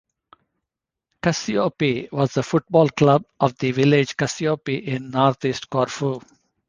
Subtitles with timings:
[1.21, 6.19] Kassiopi was the football club of the village Kassiopi in north-east Corfu.